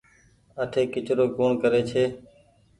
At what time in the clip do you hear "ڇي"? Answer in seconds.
1.89-2.03